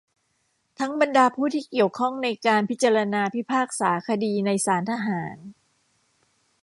[0.79, 5.37] ทั้งบรรดาผู้ที่เกี่ยวข้องในการพิจารณาพิพากษาคดีในศาลทหาร